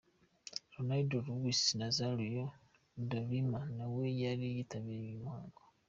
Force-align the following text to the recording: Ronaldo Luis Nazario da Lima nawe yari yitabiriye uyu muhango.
Ronaldo 0.75 1.15
Luis 1.27 1.59
Nazario 1.81 2.45
da 3.09 3.19
Lima 3.29 3.61
nawe 3.77 4.03
yari 4.23 4.45
yitabiriye 4.55 5.05
uyu 5.11 5.25
muhango. 5.25 5.61